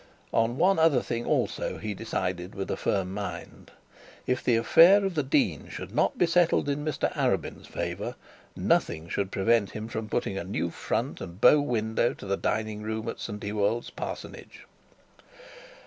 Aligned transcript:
On 0.33 0.57
one 0.57 0.79
other 0.79 1.03
thing 1.03 1.27
also 1.27 1.77
he 1.77 1.93
decided 1.93 2.55
with 2.55 2.71
a 2.71 2.75
firm 2.75 3.13
mind: 3.13 3.69
if 4.25 4.43
the 4.43 4.55
affair 4.55 5.05
of 5.05 5.13
the 5.13 5.21
dean 5.21 5.69
should 5.69 5.93
not 5.93 6.17
be 6.17 6.25
settled 6.25 6.67
in 6.67 6.83
Mr 6.83 7.13
Arabin's 7.15 7.67
favour, 7.67 8.15
nothing 8.55 9.07
should 9.07 9.29
prevent 9.29 9.69
him 9.73 9.87
putting 10.09 10.39
a 10.39 10.43
new 10.43 10.71
front 10.71 11.21
and 11.21 11.39
bow 11.39 11.59
window 11.61 12.15
to 12.15 12.25
the 12.25 12.35
dining 12.35 12.81
room 12.81 13.07
at 13.07 13.19
St 13.19 13.43
Ewold's 13.43 13.91
parsonage. 13.91 14.65